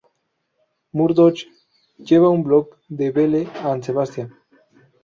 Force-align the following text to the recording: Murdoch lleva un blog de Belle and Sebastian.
Murdoch 0.95 1.43
lleva 2.07 2.29
un 2.31 2.41
blog 2.43 2.75
de 2.89 3.11
Belle 3.11 3.47
and 3.69 3.83
Sebastian. 3.85 4.33